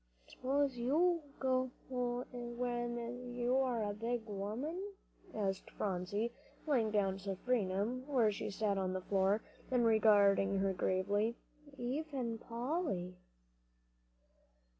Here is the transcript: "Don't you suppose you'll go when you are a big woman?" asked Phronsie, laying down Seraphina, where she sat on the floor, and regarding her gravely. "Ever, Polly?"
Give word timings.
"Don't 0.27 0.31
you 0.31 0.31
suppose 0.31 0.77
you'll 0.79 1.23
go 1.39 1.71
when 1.87 3.35
you 3.35 3.57
are 3.57 3.83
a 3.83 3.93
big 3.93 4.25
woman?" 4.25 4.81
asked 5.35 5.69
Phronsie, 5.69 6.31
laying 6.65 6.89
down 6.89 7.19
Seraphina, 7.19 7.85
where 8.07 8.31
she 8.31 8.49
sat 8.49 8.79
on 8.79 8.93
the 8.93 9.01
floor, 9.01 9.43
and 9.69 9.85
regarding 9.85 10.57
her 10.57 10.73
gravely. 10.73 11.35
"Ever, 11.79 12.35
Polly?" 12.39 13.13